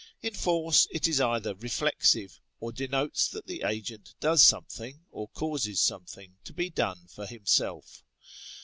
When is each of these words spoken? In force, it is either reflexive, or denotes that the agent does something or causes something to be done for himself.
In 0.23 0.33
force, 0.33 0.87
it 0.89 1.07
is 1.07 1.21
either 1.21 1.53
reflexive, 1.53 2.39
or 2.59 2.71
denotes 2.71 3.27
that 3.27 3.45
the 3.45 3.61
agent 3.61 4.15
does 4.19 4.41
something 4.41 5.03
or 5.11 5.27
causes 5.27 5.79
something 5.79 6.37
to 6.43 6.53
be 6.53 6.71
done 6.71 7.05
for 7.05 7.27
himself. 7.27 8.03